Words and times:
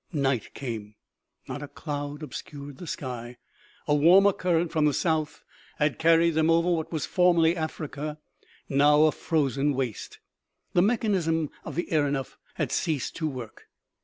Night 0.11 0.55
came. 0.55 0.95
Not 1.47 1.61
a 1.61 1.67
cloud 1.67 2.23
obscured 2.23 2.79
the 2.79 2.87
sky. 2.87 3.37
A 3.87 3.93
warmer 3.93 4.33
current 4.33 4.71
from 4.71 4.85
the 4.85 4.95
south 4.95 5.43
had 5.77 5.99
carried 5.99 6.31
them 6.31 6.49
over 6.49 6.71
what 6.71 6.91
was 6.91 7.05
formerly 7.05 7.55
Africa, 7.55 8.17
now 8.67 9.03
a 9.03 9.11
frozen 9.11 9.73
waste. 9.75 10.17
The 10.73 10.81
mechanism 10.81 11.51
of 11.63 11.75
the 11.75 11.85
aeronef 11.93 12.39
had 12.55 12.71
ceased 12.71 13.15
to 13.17 13.27
work. 13.29 13.67